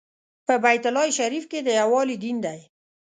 [0.45, 2.59] په بیت الله شریف کې د یووالي دین دی.